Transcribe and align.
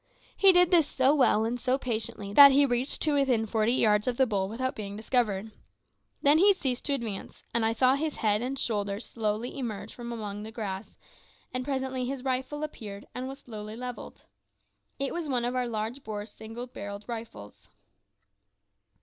He 0.35 0.51
did 0.51 0.71
this 0.71 0.87
so 0.87 1.13
well 1.13 1.45
and 1.45 1.59
so 1.59 1.77
patiently 1.77 2.33
that 2.33 2.51
he 2.51 2.65
reached 2.65 3.03
to 3.03 3.13
within 3.13 3.45
forty 3.45 3.73
yards 3.73 4.07
of 4.07 4.17
the 4.17 4.25
bull 4.25 4.49
without 4.49 4.73
being 4.75 4.95
discovered. 4.97 5.51
Then 6.23 6.39
he 6.39 6.53
ceased 6.53 6.85
to 6.85 6.93
advance, 6.95 7.43
and 7.53 7.63
I 7.63 7.73
saw 7.73 7.93
his 7.93 8.15
head 8.15 8.41
and 8.41 8.57
shoulders 8.57 9.05
slowly 9.05 9.55
emerge 9.59 9.93
from 9.93 10.11
among 10.11 10.41
the 10.41 10.51
grass, 10.51 10.95
and 11.53 11.63
presently 11.63 12.05
his 12.05 12.23
rifle 12.23 12.63
appeared, 12.63 13.05
and 13.13 13.27
was 13.27 13.41
slowly 13.41 13.75
levelled. 13.75 14.25
It 14.97 15.13
was 15.13 15.29
one 15.29 15.45
of 15.45 15.55
our 15.55 15.67
large 15.67 16.03
bore 16.03 16.25
single 16.25 16.65
barrelled 16.65 17.05
rifles. 17.07 17.69